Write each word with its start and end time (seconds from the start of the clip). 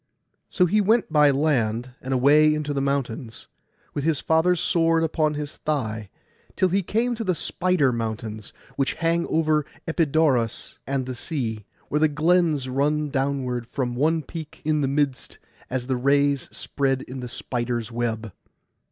So 0.49 0.65
he 0.65 0.81
went 0.81 1.13
by 1.13 1.29
land, 1.29 1.91
and 2.01 2.11
away 2.11 2.55
into 2.55 2.73
the 2.73 2.81
mountains, 2.81 3.45
with 3.93 4.03
his 4.03 4.19
father's 4.19 4.59
sword 4.59 5.03
upon 5.03 5.35
his 5.35 5.57
thigh, 5.57 6.09
till 6.55 6.69
he 6.69 6.81
came 6.81 7.13
to 7.13 7.23
the 7.23 7.35
Spider 7.35 7.91
mountains, 7.91 8.51
which 8.77 8.95
hang 8.95 9.27
over 9.27 9.63
Epidaurus 9.87 10.79
and 10.87 11.05
the 11.05 11.13
sea, 11.13 11.65
where 11.89 11.99
the 11.99 12.07
glens 12.07 12.67
run 12.67 13.11
downward 13.11 13.67
from 13.67 13.93
one 13.95 14.23
peak 14.23 14.63
in 14.65 14.81
the 14.81 14.87
midst, 14.87 15.37
as 15.69 15.85
the 15.85 15.97
rays 15.97 16.49
spread 16.51 17.03
in 17.03 17.19
the 17.19 17.27
spider's 17.27 17.91
web. 17.91 18.33